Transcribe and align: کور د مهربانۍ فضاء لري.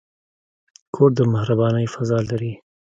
کور 0.95 1.09
د 1.17 1.19
مهربانۍ 1.33 1.85
فضاء 1.93 2.23
لري. 2.29 2.53